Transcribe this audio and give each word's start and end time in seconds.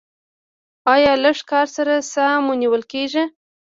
ایا 0.93 1.13
لږ 1.23 1.37
کار 1.49 1.67
سره 1.75 1.93
ساه 2.13 2.35
مو 2.45 2.53
نیول 2.61 2.83
کیږي؟ 2.91 3.23